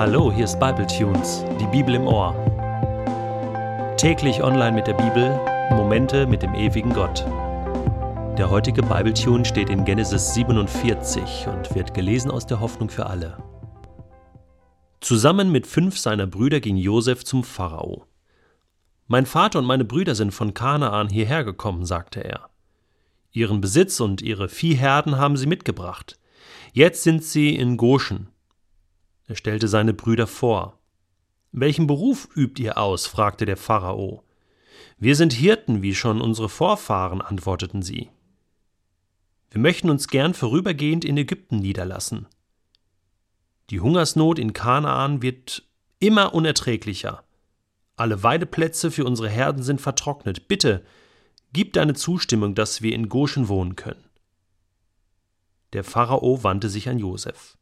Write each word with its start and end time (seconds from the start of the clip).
Hallo, 0.00 0.32
hier 0.32 0.46
ist 0.46 0.58
Bible 0.58 0.86
Tunes, 0.86 1.44
die 1.60 1.66
Bibel 1.66 1.94
im 1.94 2.06
Ohr. 2.06 2.34
Täglich 3.98 4.42
online 4.42 4.72
mit 4.72 4.86
der 4.86 4.94
Bibel, 4.94 5.38
Momente 5.76 6.26
mit 6.26 6.40
dem 6.40 6.54
ewigen 6.54 6.94
Gott. 6.94 7.26
Der 8.38 8.48
heutige 8.48 8.80
Bible 8.80 9.12
Tune 9.12 9.44
steht 9.44 9.68
in 9.68 9.84
Genesis 9.84 10.32
47 10.32 11.48
und 11.48 11.74
wird 11.74 11.92
gelesen 11.92 12.30
aus 12.30 12.46
der 12.46 12.60
Hoffnung 12.60 12.88
für 12.88 13.04
alle. 13.04 13.42
Zusammen 15.02 15.52
mit 15.52 15.66
fünf 15.66 15.98
seiner 15.98 16.26
Brüder 16.26 16.60
ging 16.60 16.78
Josef 16.78 17.22
zum 17.22 17.44
Pharao. 17.44 18.06
Mein 19.06 19.26
Vater 19.26 19.58
und 19.58 19.66
meine 19.66 19.84
Brüder 19.84 20.14
sind 20.14 20.32
von 20.32 20.54
Kanaan 20.54 21.10
hierher 21.10 21.44
gekommen, 21.44 21.84
sagte 21.84 22.24
er. 22.24 22.48
Ihren 23.32 23.60
Besitz 23.60 24.00
und 24.00 24.22
ihre 24.22 24.48
Viehherden 24.48 25.18
haben 25.18 25.36
sie 25.36 25.46
mitgebracht. 25.46 26.18
Jetzt 26.72 27.02
sind 27.02 27.22
sie 27.22 27.54
in 27.54 27.76
Goshen, 27.76 28.30
er 29.30 29.36
stellte 29.36 29.68
seine 29.68 29.94
Brüder 29.94 30.26
vor. 30.26 30.80
Welchen 31.52 31.86
Beruf 31.86 32.28
übt 32.34 32.60
ihr 32.60 32.76
aus? 32.76 33.06
fragte 33.06 33.46
der 33.46 33.56
Pharao. 33.56 34.24
Wir 34.98 35.14
sind 35.14 35.32
Hirten, 35.32 35.82
wie 35.82 35.94
schon 35.94 36.20
unsere 36.20 36.48
Vorfahren, 36.48 37.20
antworteten 37.22 37.80
sie. 37.80 38.10
Wir 39.52 39.60
möchten 39.60 39.88
uns 39.88 40.08
gern 40.08 40.34
vorübergehend 40.34 41.04
in 41.04 41.16
Ägypten 41.16 41.60
niederlassen. 41.60 42.26
Die 43.70 43.78
Hungersnot 43.78 44.40
in 44.40 44.52
Kanaan 44.52 45.22
wird 45.22 45.62
immer 46.00 46.34
unerträglicher. 46.34 47.22
Alle 47.94 48.24
Weideplätze 48.24 48.90
für 48.90 49.04
unsere 49.04 49.28
Herden 49.28 49.62
sind 49.62 49.80
vertrocknet. 49.80 50.48
Bitte, 50.48 50.84
gib 51.52 51.74
deine 51.74 51.94
Zustimmung, 51.94 52.56
dass 52.56 52.82
wir 52.82 52.96
in 52.96 53.08
Goshen 53.08 53.46
wohnen 53.46 53.76
können. 53.76 54.04
Der 55.72 55.84
Pharao 55.84 56.42
wandte 56.42 56.68
sich 56.68 56.88
an 56.88 56.98
Josef. 56.98 57.56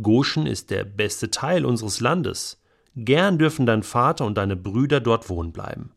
Goshen 0.00 0.46
ist 0.46 0.70
der 0.70 0.84
beste 0.84 1.30
Teil 1.30 1.64
unseres 1.64 2.00
Landes. 2.00 2.60
Gern 2.96 3.38
dürfen 3.38 3.66
dein 3.66 3.82
Vater 3.82 4.24
und 4.24 4.36
deine 4.36 4.56
Brüder 4.56 5.00
dort 5.00 5.28
wohnen 5.28 5.52
bleiben. 5.52 5.92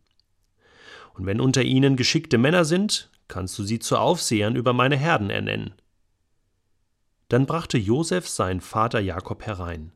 Und 1.14 1.26
wenn 1.26 1.42
unter 1.42 1.64
ihnen 1.64 1.96
geschickte 1.96 2.38
Männer 2.38 2.66
sind, 2.66 3.10
kannst 3.28 3.58
du 3.58 3.64
sie 3.64 3.80
zu 3.80 3.98
Aufsehern 3.98 4.56
über 4.56 4.74
meine 4.74 4.98
Herden 4.98 5.30
ernennen. 5.30 5.74
Dann 7.30 7.46
brachte 7.46 7.78
Josef 7.78 8.28
seinen 8.28 8.62
Vater 8.62 9.00
Jakob 9.00 9.46
herein. 9.46 9.92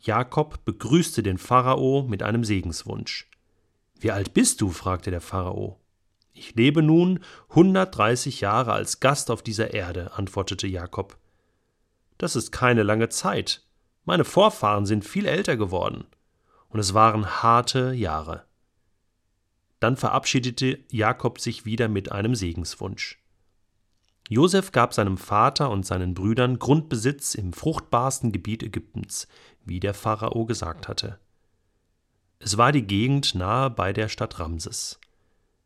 Jakob 0.00 0.64
begrüßte 0.64 1.22
den 1.22 1.38
Pharao 1.38 2.04
mit 2.08 2.22
einem 2.22 2.44
Segenswunsch. 2.44 3.28
Wie 3.98 4.12
alt 4.12 4.32
bist 4.32 4.60
du? 4.60 4.70
fragte 4.70 5.10
der 5.10 5.20
Pharao. 5.20 5.80
Ich 6.32 6.54
lebe 6.54 6.82
nun 6.82 7.20
hundertdreißig 7.50 8.40
Jahre 8.40 8.72
als 8.72 9.00
Gast 9.00 9.30
auf 9.30 9.42
dieser 9.42 9.74
Erde, 9.74 10.12
antwortete 10.12 10.68
Jakob. 10.68 11.18
Das 12.18 12.36
ist 12.36 12.52
keine 12.52 12.82
lange 12.82 13.08
Zeit. 13.08 13.62
Meine 14.04 14.24
Vorfahren 14.24 14.86
sind 14.86 15.04
viel 15.04 15.26
älter 15.26 15.56
geworden. 15.56 16.04
Und 16.68 16.80
es 16.80 16.92
waren 16.92 17.42
harte 17.42 17.92
Jahre. 17.92 18.44
Dann 19.80 19.96
verabschiedete 19.96 20.80
Jakob 20.90 21.40
sich 21.40 21.64
wieder 21.64 21.88
mit 21.88 22.10
einem 22.12 22.34
Segenswunsch. 22.34 23.22
Josef 24.28 24.72
gab 24.72 24.92
seinem 24.92 25.16
Vater 25.16 25.70
und 25.70 25.86
seinen 25.86 26.12
Brüdern 26.12 26.58
Grundbesitz 26.58 27.34
im 27.34 27.54
fruchtbarsten 27.54 28.30
Gebiet 28.30 28.62
Ägyptens, 28.62 29.26
wie 29.64 29.80
der 29.80 29.94
Pharao 29.94 30.44
gesagt 30.44 30.88
hatte. 30.88 31.18
Es 32.38 32.58
war 32.58 32.72
die 32.72 32.86
Gegend 32.86 33.34
nahe 33.34 33.70
bei 33.70 33.92
der 33.92 34.08
Stadt 34.08 34.38
Ramses. 34.38 35.00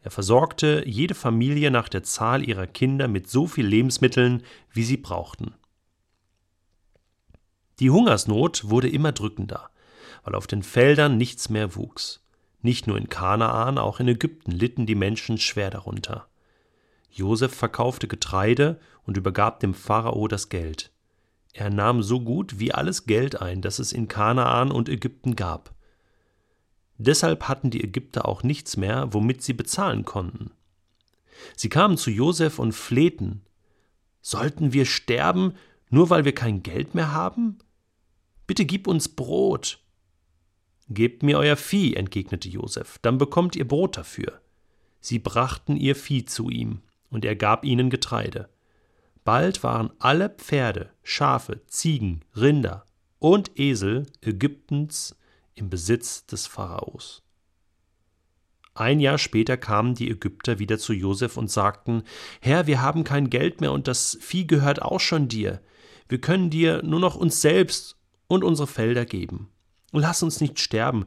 Er 0.00 0.10
versorgte 0.10 0.84
jede 0.86 1.14
Familie 1.14 1.70
nach 1.70 1.88
der 1.88 2.02
Zahl 2.02 2.48
ihrer 2.48 2.66
Kinder 2.66 3.08
mit 3.08 3.28
so 3.28 3.46
viel 3.46 3.66
Lebensmitteln, 3.66 4.42
wie 4.72 4.84
sie 4.84 4.96
brauchten. 4.96 5.54
Die 7.82 7.90
Hungersnot 7.90 8.70
wurde 8.70 8.88
immer 8.88 9.10
drückender, 9.10 9.68
weil 10.22 10.36
auf 10.36 10.46
den 10.46 10.62
Feldern 10.62 11.16
nichts 11.16 11.48
mehr 11.48 11.74
wuchs. 11.74 12.24
Nicht 12.60 12.86
nur 12.86 12.96
in 12.96 13.08
Kanaan, 13.08 13.76
auch 13.76 13.98
in 13.98 14.06
Ägypten 14.06 14.52
litten 14.52 14.86
die 14.86 14.94
Menschen 14.94 15.36
schwer 15.36 15.68
darunter. 15.68 16.28
Josef 17.10 17.52
verkaufte 17.52 18.06
Getreide 18.06 18.78
und 19.02 19.16
übergab 19.16 19.58
dem 19.58 19.74
Pharao 19.74 20.28
das 20.28 20.48
Geld. 20.48 20.92
Er 21.54 21.70
nahm 21.70 22.04
so 22.04 22.20
gut 22.20 22.60
wie 22.60 22.72
alles 22.72 23.06
Geld 23.06 23.42
ein, 23.42 23.62
das 23.62 23.80
es 23.80 23.92
in 23.92 24.06
Kanaan 24.06 24.70
und 24.70 24.88
Ägypten 24.88 25.34
gab. 25.34 25.74
Deshalb 26.98 27.48
hatten 27.48 27.70
die 27.70 27.82
Ägypter 27.82 28.28
auch 28.28 28.44
nichts 28.44 28.76
mehr, 28.76 29.12
womit 29.12 29.42
sie 29.42 29.54
bezahlen 29.54 30.04
konnten. 30.04 30.52
Sie 31.56 31.68
kamen 31.68 31.96
zu 31.96 32.12
Josef 32.12 32.60
und 32.60 32.74
flehten: 32.74 33.42
Sollten 34.20 34.72
wir 34.72 34.86
sterben, 34.86 35.54
nur 35.90 36.10
weil 36.10 36.24
wir 36.24 36.32
kein 36.32 36.62
Geld 36.62 36.94
mehr 36.94 37.10
haben? 37.10 37.58
Bitte 38.52 38.66
gib 38.66 38.86
uns 38.86 39.08
Brot. 39.08 39.78
Gebt 40.90 41.22
mir 41.22 41.38
euer 41.38 41.56
Vieh, 41.56 41.94
entgegnete 41.94 42.50
Josef, 42.50 42.98
dann 43.00 43.16
bekommt 43.16 43.56
ihr 43.56 43.66
Brot 43.66 43.96
dafür. 43.96 44.42
Sie 45.00 45.18
brachten 45.18 45.74
ihr 45.74 45.96
Vieh 45.96 46.26
zu 46.26 46.50
ihm, 46.50 46.82
und 47.08 47.24
er 47.24 47.34
gab 47.34 47.64
ihnen 47.64 47.88
Getreide. 47.88 48.50
Bald 49.24 49.62
waren 49.62 49.90
alle 50.00 50.28
Pferde, 50.28 50.90
Schafe, 51.02 51.62
Ziegen, 51.66 52.26
Rinder 52.36 52.84
und 53.18 53.58
Esel 53.58 54.04
Ägyptens 54.20 55.16
im 55.54 55.70
Besitz 55.70 56.26
des 56.26 56.46
Pharaos. 56.46 57.22
Ein 58.74 59.00
Jahr 59.00 59.16
später 59.16 59.56
kamen 59.56 59.94
die 59.94 60.10
Ägypter 60.10 60.58
wieder 60.58 60.76
zu 60.76 60.92
Josef 60.92 61.38
und 61.38 61.50
sagten: 61.50 62.02
Herr, 62.42 62.66
wir 62.66 62.82
haben 62.82 63.02
kein 63.02 63.30
Geld 63.30 63.62
mehr 63.62 63.72
und 63.72 63.88
das 63.88 64.18
Vieh 64.20 64.46
gehört 64.46 64.82
auch 64.82 65.00
schon 65.00 65.28
dir. 65.28 65.62
Wir 66.06 66.20
können 66.20 66.50
dir 66.50 66.82
nur 66.82 67.00
noch 67.00 67.16
uns 67.16 67.40
selbst 67.40 67.96
und 68.26 68.44
unsere 68.44 68.66
Felder 68.66 69.04
geben. 69.04 69.48
Lass 69.92 70.22
uns 70.22 70.40
nicht 70.40 70.58
sterben. 70.58 71.04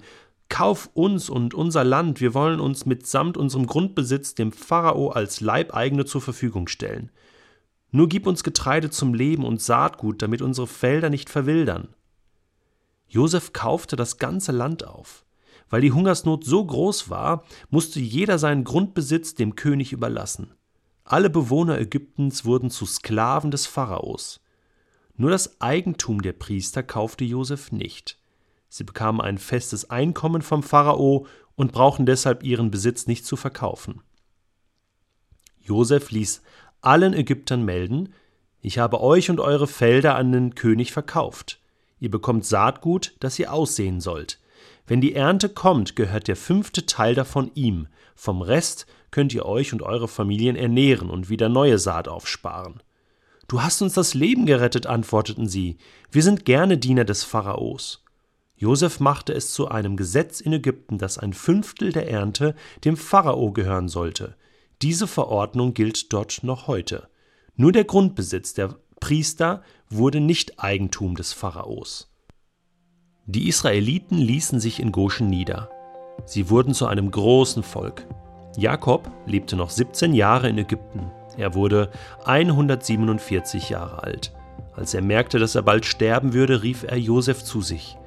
Kauf 0.48 0.90
uns 0.94 1.30
und 1.30 1.54
unser 1.54 1.84
Land, 1.84 2.22
wir 2.22 2.34
wollen 2.34 2.60
uns 2.60 2.86
mitsamt 2.86 3.36
unserem 3.36 3.66
Grundbesitz 3.66 4.36
dem 4.36 4.52
Pharao 4.52 5.10
als 5.10 5.42
Leibeigene 5.42 6.06
zur 6.06 6.22
Verfügung 6.22 6.68
stellen. 6.68 7.12
Nur 7.92 8.10
gib 8.10 8.28
uns 8.28 8.44
Getreide 8.44 8.90
zum 8.90 9.14
Leben 9.14 9.46
und 9.46 9.62
Saatgut, 9.62 10.22
damit 10.22 10.42
unsere 10.42 10.68
Felder 10.68 11.10
nicht 11.10 11.30
verwildern. 11.30 11.90
Josef 13.08 13.54
kaufte 13.54 13.96
das 13.96 14.18
ganze 14.18 14.52
Land 14.52 14.86
auf. 14.86 15.24
Weil 15.70 15.82
die 15.82 15.92
Hungersnot 15.92 16.46
so 16.46 16.64
groß 16.64 17.10
war, 17.10 17.44
musste 17.70 18.00
jeder 18.00 18.38
seinen 18.38 18.64
Grundbesitz 18.64 19.34
dem 19.34 19.56
König 19.56 19.94
überlassen. 19.94 20.54
Alle 21.04 21.30
Bewohner 21.30 21.80
Ägyptens 21.80 22.46
wurden 22.46 22.70
zu 22.70 22.86
Sklaven 22.86 23.52
des 23.52 23.66
Pharaos. 23.66 24.42
Nur 25.18 25.32
das 25.32 25.62
Eigentum 25.62 26.22
der 26.22 26.34
Priester 26.34 26.84
kaufte 26.84 27.24
Josef 27.24 27.72
nicht. 27.72 28.18
Sie 28.68 28.84
bekamen 28.84 29.22
ein 29.22 29.38
festes 29.38 29.90
Einkommen 29.90 30.42
vom 30.42 30.62
Pharao 30.62 31.28
und 31.56 31.72
brauchen 31.72 32.06
deshalb 32.06 32.44
ihren 32.44 32.72
Besitz 32.72 33.08
nicht 33.08 33.26
zu 33.26 33.38
verkaufen. 33.38 34.02
Josef 35.62 36.12
ließ 36.12 36.42
allen 36.82 37.14
Ägyptern 37.14 37.64
melden: 37.64 38.14
Ich 38.62 38.78
habe 38.78 39.02
euch 39.02 39.30
und 39.30 39.40
eure 39.40 39.68
Felder 39.68 40.16
an 40.16 40.32
den 40.32 40.56
König 40.56 40.92
verkauft. 40.92 41.60
Ihr 42.00 42.12
bekommt 42.12 42.46
Saatgut, 42.46 43.16
das 43.20 43.40
ihr 43.40 43.54
aussehen 43.54 44.02
sollt. 44.02 44.40
Wenn 44.86 45.02
die 45.02 45.16
Ernte 45.16 45.50
kommt, 45.50 45.96
gehört 45.96 46.28
der 46.28 46.36
fünfte 46.36 46.86
Teil 46.86 47.16
davon 47.16 47.52
ihm. 47.56 47.88
Vom 48.16 48.42
Rest 48.42 48.86
könnt 49.10 49.34
ihr 49.34 49.46
euch 49.46 49.74
und 49.74 49.82
eure 49.82 50.08
Familien 50.08 50.56
ernähren 50.56 51.10
und 51.10 51.30
wieder 51.30 51.50
neue 51.50 51.80
Saat 51.80 52.08
aufsparen. 52.08 52.82
Du 53.48 53.62
hast 53.62 53.82
uns 53.82 53.94
das 53.94 54.14
Leben 54.14 54.46
gerettet, 54.46 54.88
antworteten 54.88 55.48
sie. 55.48 55.78
Wir 56.12 56.24
sind 56.24 56.46
gerne 56.46 56.78
Diener 56.78 57.06
des 57.06 57.24
Pharaos. 57.24 58.04
Josef 58.58 59.00
machte 59.00 59.34
es 59.34 59.54
zu 59.54 59.68
einem 59.68 59.98
Gesetz 59.98 60.40
in 60.40 60.54
Ägypten, 60.54 60.98
dass 60.98 61.18
ein 61.18 61.34
Fünftel 61.34 61.92
der 61.92 62.10
Ernte 62.10 62.56
dem 62.84 62.98
Pharao 62.98 63.52
gehören 63.52 63.90
sollte. 63.90 64.36
Diese 64.82 65.08
Verordnung 65.08 65.74
gilt 65.74 66.12
dort 66.14 66.40
noch 66.44 66.68
heute. 66.68 67.10
Nur 67.56 67.72
der 67.72 67.84
Grundbesitz 67.84 68.54
der 68.54 68.76
Priester 69.00 69.62
wurde 69.90 70.22
nicht 70.22 70.60
Eigentum 70.60 71.16
des 71.16 71.34
Pharaos. 71.34 72.12
Die 73.28 73.48
Israeliten 73.48 74.18
ließen 74.18 74.60
sich 74.60 74.80
in 74.80 74.92
Goshen 74.92 75.30
nieder. 75.30 75.70
Sie 76.26 76.50
wurden 76.50 76.74
zu 76.74 76.88
einem 76.88 77.12
großen 77.12 77.64
Volk. 77.64 78.08
Jakob 78.58 79.12
lebte 79.26 79.56
noch 79.56 79.70
17 79.70 80.14
Jahre 80.14 80.48
in 80.50 80.58
Ägypten. 80.58 81.12
Er 81.38 81.54
wurde 81.54 81.90
147 82.26 83.70
Jahre 83.70 84.04
alt. 84.04 84.34
Als 84.76 84.94
er 84.94 85.02
merkte, 85.02 85.40
dass 85.40 85.56
er 85.56 85.62
bald 85.62 85.86
sterben 85.86 86.34
würde, 86.34 86.64
rief 86.64 86.84
er 86.84 86.98
Josef 86.98 87.44
zu 87.44 87.62
sich. 87.62 87.98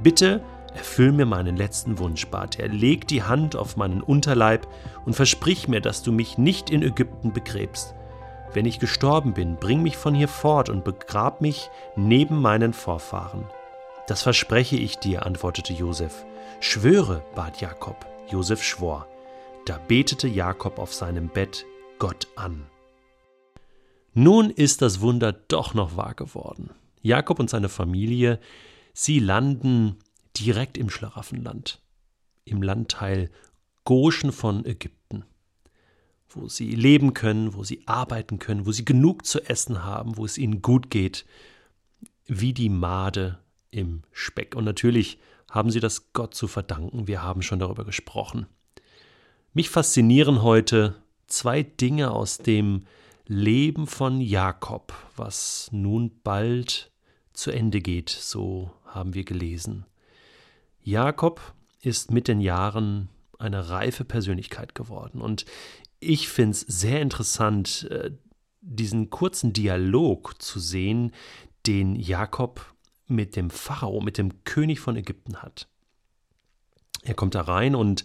Bitte 0.00 0.42
erfüll 0.74 1.12
mir 1.12 1.26
meinen 1.26 1.56
letzten 1.56 1.98
Wunsch, 1.98 2.26
bat 2.26 2.58
er. 2.58 2.68
Leg 2.68 3.06
die 3.08 3.22
Hand 3.22 3.56
auf 3.56 3.76
meinen 3.76 4.00
Unterleib 4.00 4.66
und 5.04 5.14
versprich 5.14 5.68
mir, 5.68 5.80
dass 5.80 6.02
du 6.02 6.12
mich 6.12 6.38
nicht 6.38 6.70
in 6.70 6.82
Ägypten 6.82 7.32
begräbst. 7.32 7.94
Wenn 8.52 8.66
ich 8.66 8.78
gestorben 8.78 9.34
bin, 9.34 9.56
bring 9.56 9.82
mich 9.82 9.96
von 9.96 10.14
hier 10.14 10.28
fort 10.28 10.68
und 10.68 10.84
begrab 10.84 11.40
mich 11.40 11.70
neben 11.96 12.40
meinen 12.40 12.72
Vorfahren. 12.72 13.44
Das 14.06 14.22
verspreche 14.22 14.76
ich 14.76 14.98
dir, 14.98 15.26
antwortete 15.26 15.72
Josef. 15.72 16.24
Schwöre, 16.60 17.22
bat 17.34 17.60
Jakob. 17.60 18.06
Josef 18.28 18.62
schwor. 18.62 19.06
Da 19.66 19.78
betete 19.88 20.28
Jakob 20.28 20.78
auf 20.78 20.92
seinem 20.92 21.28
Bett 21.28 21.64
Gott 22.04 22.28
an. 22.36 22.66
Nun 24.12 24.50
ist 24.50 24.82
das 24.82 25.00
Wunder 25.00 25.32
doch 25.32 25.72
noch 25.72 25.96
wahr 25.96 26.12
geworden. 26.12 26.68
Jakob 27.00 27.40
und 27.40 27.48
seine 27.48 27.70
Familie 27.70 28.40
Sie 28.92 29.20
landen 29.20 29.96
direkt 30.36 30.76
im 30.76 30.90
Schlaraffenland, 30.90 31.80
im 32.44 32.60
Landteil 32.62 33.30
Goshen 33.84 34.32
von 34.32 34.66
Ägypten, 34.66 35.24
wo 36.28 36.46
sie 36.46 36.72
leben 36.72 37.14
können, 37.14 37.54
wo 37.54 37.64
sie 37.64 37.84
arbeiten 37.86 38.38
können, 38.38 38.66
wo 38.66 38.72
sie 38.72 38.84
genug 38.84 39.24
zu 39.24 39.40
essen 39.40 39.82
haben, 39.82 40.18
wo 40.18 40.26
es 40.26 40.36
ihnen 40.36 40.60
gut 40.60 40.90
geht, 40.90 41.24
wie 42.26 42.52
die 42.52 42.68
Made 42.68 43.38
im 43.70 44.02
Speck. 44.12 44.54
Und 44.56 44.64
natürlich 44.64 45.18
haben 45.50 45.70
sie 45.70 45.80
das 45.80 46.12
Gott 46.12 46.34
zu 46.34 46.48
verdanken, 46.48 47.06
wir 47.06 47.22
haben 47.22 47.40
schon 47.40 47.60
darüber 47.60 47.86
gesprochen. 47.86 48.46
Mich 49.54 49.70
faszinieren 49.70 50.42
heute 50.42 51.02
zwei 51.26 51.62
Dinge 51.62 52.10
aus 52.10 52.38
dem 52.38 52.84
Leben 53.26 53.86
von 53.86 54.20
Jakob, 54.20 54.92
was 55.16 55.68
nun 55.72 56.10
bald 56.22 56.90
zu 57.32 57.50
Ende 57.50 57.80
geht, 57.80 58.10
so 58.10 58.70
haben 58.86 59.14
wir 59.14 59.24
gelesen. 59.24 59.86
Jakob 60.82 61.54
ist 61.80 62.10
mit 62.10 62.28
den 62.28 62.40
Jahren 62.40 63.08
eine 63.38 63.70
reife 63.70 64.04
Persönlichkeit 64.04 64.74
geworden 64.74 65.20
und 65.20 65.44
ich 66.00 66.28
finde 66.28 66.52
es 66.52 66.60
sehr 66.60 67.00
interessant, 67.00 67.88
äh, 67.90 68.10
diesen 68.60 69.10
kurzen 69.10 69.52
Dialog 69.52 70.40
zu 70.40 70.58
sehen, 70.58 71.12
den 71.66 71.96
Jakob 71.96 72.74
mit 73.06 73.36
dem 73.36 73.50
Pharao, 73.50 74.00
mit 74.00 74.18
dem 74.18 74.44
König 74.44 74.80
von 74.80 74.96
Ägypten 74.96 75.36
hat. 75.36 75.68
Er 77.02 77.14
kommt 77.14 77.34
da 77.34 77.42
rein 77.42 77.74
und 77.74 78.04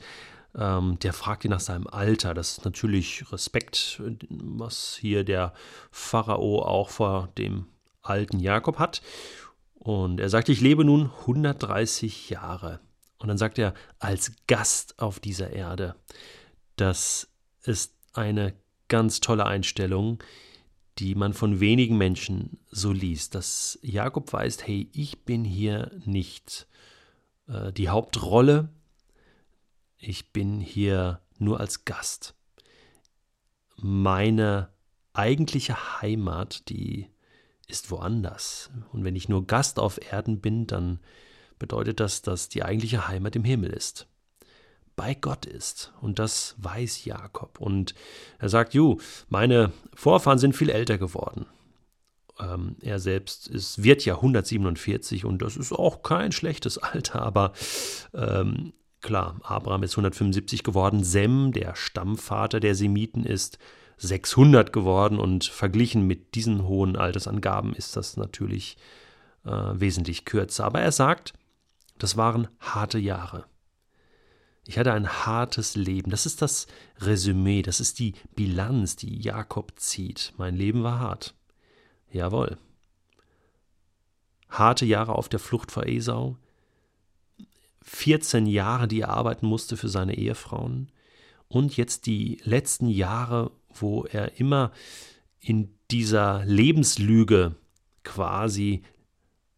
der 0.53 1.13
fragt 1.13 1.45
ihn 1.45 1.51
nach 1.51 1.59
seinem 1.59 1.87
Alter. 1.87 2.33
Das 2.33 2.57
ist 2.57 2.65
natürlich 2.65 3.31
Respekt, 3.31 4.01
was 4.29 4.97
hier 4.99 5.23
der 5.23 5.53
Pharao 5.91 6.63
auch 6.63 6.89
vor 6.89 7.29
dem 7.37 7.67
alten 8.01 8.39
Jakob 8.39 8.79
hat. 8.79 9.01
Und 9.75 10.19
er 10.19 10.29
sagt, 10.29 10.49
ich 10.49 10.61
lebe 10.61 10.83
nun 10.83 11.11
130 11.21 12.29
Jahre. 12.29 12.79
Und 13.19 13.27
dann 13.27 13.37
sagt 13.37 13.59
er, 13.59 13.73
als 13.99 14.31
Gast 14.47 14.99
auf 14.99 15.19
dieser 15.19 15.51
Erde. 15.51 15.95
Das 16.75 17.29
ist 17.63 17.93
eine 18.13 18.53
ganz 18.87 19.19
tolle 19.19 19.45
Einstellung, 19.45 20.23
die 20.97 21.15
man 21.15 21.33
von 21.33 21.59
wenigen 21.59 21.97
Menschen 21.97 22.59
so 22.69 22.91
liest, 22.91 23.35
dass 23.35 23.79
Jakob 23.81 24.31
weiß, 24.33 24.65
hey, 24.65 24.89
ich 24.93 25.23
bin 25.23 25.45
hier 25.45 25.91
nicht 26.05 26.67
äh, 27.47 27.71
die 27.71 27.89
Hauptrolle, 27.89 28.69
ich 29.99 30.31
bin 30.31 30.59
hier 30.59 31.21
nur 31.37 31.59
als 31.59 31.85
Gast. 31.85 32.33
Meine 33.77 34.69
eigentliche 35.13 36.01
Heimat, 36.01 36.69
die 36.69 37.07
ist 37.67 37.91
woanders. 37.91 38.71
Und 38.91 39.03
wenn 39.03 39.15
ich 39.15 39.29
nur 39.29 39.45
Gast 39.45 39.79
auf 39.79 39.99
Erden 40.11 40.41
bin, 40.41 40.67
dann 40.67 40.99
bedeutet 41.59 41.99
das, 41.99 42.21
dass 42.21 42.49
die 42.49 42.63
eigentliche 42.63 43.07
Heimat 43.07 43.35
im 43.35 43.43
Himmel 43.43 43.71
ist. 43.71 44.07
Bei 44.95 45.13
Gott 45.13 45.45
ist. 45.45 45.93
Und 46.01 46.19
das 46.19 46.55
weiß 46.57 47.05
Jakob. 47.05 47.59
Und 47.59 47.93
er 48.39 48.49
sagt, 48.49 48.73
Ju, 48.73 48.97
meine 49.27 49.71
Vorfahren 49.93 50.39
sind 50.39 50.55
viel 50.55 50.69
älter 50.69 50.97
geworden. 50.97 51.45
Ähm, 52.39 52.77
er 52.81 52.99
selbst 52.99 53.47
ist, 53.47 53.83
wird 53.83 54.03
ja 54.05 54.15
147 54.15 55.25
und 55.25 55.41
das 55.41 55.57
ist 55.57 55.73
auch 55.73 56.03
kein 56.03 56.31
schlechtes 56.31 56.77
Alter, 56.77 57.21
aber 57.21 57.53
ähm, 58.13 58.73
Klar, 59.01 59.39
Abraham 59.43 59.83
ist 59.83 59.93
175 59.93 60.63
geworden, 60.63 61.03
Sem, 61.03 61.51
der 61.53 61.75
Stammvater 61.75 62.59
der 62.59 62.75
Semiten, 62.75 63.23
ist 63.23 63.57
600 63.97 64.73
geworden 64.73 65.19
und 65.19 65.45
verglichen 65.45 66.05
mit 66.07 66.35
diesen 66.35 66.65
hohen 66.65 66.95
Altersangaben 66.95 67.73
ist 67.73 67.95
das 67.95 68.17
natürlich 68.17 68.77
äh, 69.45 69.51
wesentlich 69.51 70.25
kürzer. 70.25 70.65
Aber 70.65 70.81
er 70.81 70.91
sagt, 70.91 71.33
das 71.97 72.15
waren 72.17 72.47
harte 72.59 72.97
Jahre. 72.97 73.45
Ich 74.65 74.77
hatte 74.77 74.93
ein 74.93 75.09
hartes 75.09 75.75
Leben. 75.75 76.11
Das 76.11 76.25
ist 76.25 76.41
das 76.41 76.67
Resümee, 76.99 77.61
das 77.61 77.79
ist 77.79 77.99
die 77.99 78.13
Bilanz, 78.35 78.95
die 78.95 79.19
Jakob 79.19 79.73
zieht. 79.77 80.33
Mein 80.37 80.55
Leben 80.55 80.83
war 80.83 80.99
hart. 80.99 81.33
Jawohl. 82.11 82.57
Harte 84.47 84.85
Jahre 84.85 85.15
auf 85.15 85.29
der 85.29 85.39
Flucht 85.39 85.71
vor 85.71 85.87
Esau, 85.87 86.37
14 87.91 88.45
Jahre, 88.45 88.87
die 88.87 89.01
er 89.01 89.09
arbeiten 89.09 89.47
musste 89.47 89.75
für 89.75 89.89
seine 89.89 90.15
Ehefrauen 90.15 90.91
und 91.47 91.75
jetzt 91.75 92.05
die 92.05 92.39
letzten 92.43 92.87
Jahre, 92.87 93.51
wo 93.73 94.05
er 94.05 94.39
immer 94.39 94.71
in 95.39 95.73
dieser 95.89 96.45
Lebenslüge 96.45 97.55
quasi 98.03 98.83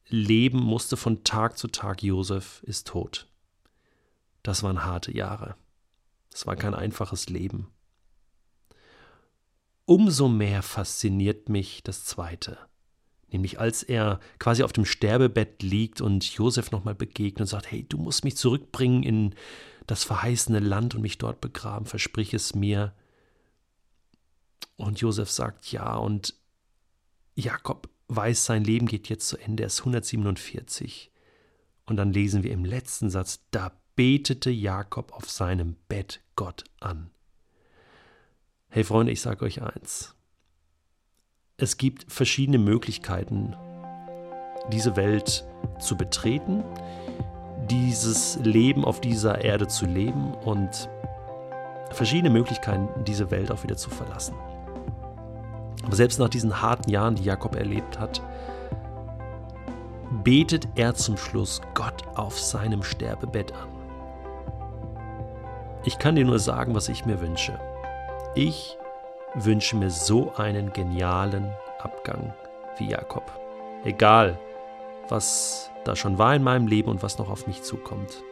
leben 0.07 0.59
musste 0.59 0.95
von 0.95 1.25
Tag 1.25 1.57
zu 1.57 1.67
Tag, 1.67 2.03
Josef 2.03 2.63
ist 2.63 2.87
tot. 2.87 3.27
Das 4.43 4.63
waren 4.63 4.85
harte 4.85 5.13
Jahre. 5.13 5.55
Es 6.31 6.47
war 6.47 6.55
kein 6.55 6.73
einfaches 6.73 7.27
Leben. 7.27 7.67
Umso 9.83 10.29
mehr 10.29 10.63
fasziniert 10.63 11.49
mich 11.49 11.83
das 11.83 12.05
Zweite 12.05 12.57
nämlich 13.31 13.59
als 13.59 13.83
er 13.83 14.19
quasi 14.39 14.63
auf 14.63 14.73
dem 14.73 14.85
Sterbebett 14.85 15.63
liegt 15.63 16.01
und 16.01 16.23
Josef 16.33 16.71
nochmal 16.71 16.95
begegnet 16.95 17.41
und 17.41 17.47
sagt, 17.47 17.71
hey, 17.71 17.85
du 17.87 17.97
musst 17.97 18.23
mich 18.23 18.37
zurückbringen 18.37 19.03
in 19.03 19.35
das 19.87 20.03
verheißene 20.03 20.59
Land 20.59 20.95
und 20.95 21.01
mich 21.01 21.17
dort 21.17 21.41
begraben, 21.41 21.85
versprich 21.85 22.33
es 22.33 22.55
mir. 22.55 22.93
Und 24.77 24.99
Josef 24.99 25.29
sagt 25.29 25.71
ja 25.71 25.95
und 25.95 26.35
Jakob 27.35 27.89
weiß, 28.07 28.45
sein 28.45 28.63
Leben 28.63 28.87
geht 28.87 29.09
jetzt 29.09 29.27
zu 29.27 29.37
Ende, 29.37 29.63
er 29.63 29.67
ist 29.67 29.79
147. 29.79 31.11
Und 31.85 31.97
dann 31.97 32.13
lesen 32.13 32.43
wir 32.43 32.51
im 32.51 32.65
letzten 32.65 33.09
Satz, 33.09 33.41
da 33.51 33.71
betete 33.95 34.49
Jakob 34.49 35.13
auf 35.13 35.29
seinem 35.29 35.75
Bett 35.87 36.21
Gott 36.35 36.63
an. 36.79 37.11
Hey 38.69 38.83
Freunde, 38.83 39.11
ich 39.11 39.21
sage 39.21 39.43
euch 39.43 39.61
eins, 39.61 40.15
es 41.61 41.77
gibt 41.77 42.11
verschiedene 42.11 42.57
Möglichkeiten, 42.57 43.55
diese 44.71 44.95
Welt 44.95 45.45
zu 45.79 45.95
betreten, 45.95 46.63
dieses 47.69 48.39
Leben 48.43 48.83
auf 48.83 48.99
dieser 48.99 49.43
Erde 49.43 49.67
zu 49.67 49.85
leben 49.85 50.33
und 50.33 50.89
verschiedene 51.91 52.31
Möglichkeiten, 52.31 52.89
diese 53.05 53.29
Welt 53.29 53.51
auch 53.51 53.63
wieder 53.63 53.77
zu 53.77 53.91
verlassen. 53.91 54.33
Aber 55.83 55.95
selbst 55.95 56.19
nach 56.19 56.29
diesen 56.29 56.61
harten 56.61 56.89
Jahren, 56.89 57.15
die 57.15 57.23
Jakob 57.23 57.55
erlebt 57.55 57.99
hat, 57.99 58.23
betet 60.24 60.67
er 60.75 60.95
zum 60.95 61.15
Schluss 61.15 61.62
Gott 61.75 62.03
auf 62.15 62.39
seinem 62.39 62.81
Sterbebett 62.81 63.53
an. 63.53 63.69
Ich 65.83 66.00
kann 66.00 66.15
dir 66.15 66.25
nur 66.25 66.39
sagen, 66.39 66.74
was 66.74 66.89
ich 66.89 67.05
mir 67.05 67.21
wünsche. 67.21 67.59
Ich 68.33 68.77
wünsche 69.35 69.75
mir 69.75 69.89
so 69.89 70.33
einen 70.35 70.73
genialen 70.73 71.51
Abgang 71.79 72.33
wie 72.77 72.89
Jakob. 72.89 73.31
Egal, 73.83 74.38
was 75.09 75.71
da 75.83 75.95
schon 75.95 76.17
war 76.17 76.35
in 76.35 76.43
meinem 76.43 76.67
Leben 76.67 76.89
und 76.89 77.03
was 77.03 77.17
noch 77.17 77.29
auf 77.29 77.47
mich 77.47 77.63
zukommt. 77.63 78.23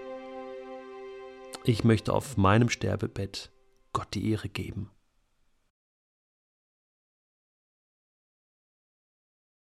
Ich 1.63 1.83
möchte 1.83 2.13
auf 2.13 2.37
meinem 2.37 2.69
Sterbebett 2.69 3.51
Gott 3.93 4.07
die 4.13 4.31
Ehre 4.31 4.49
geben. 4.49 4.91